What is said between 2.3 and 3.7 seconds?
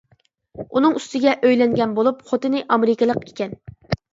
خوتۇنى ئامېرىكىلىق ئىكەن.